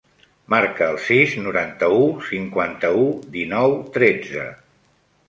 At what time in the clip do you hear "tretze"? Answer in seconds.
3.99-4.49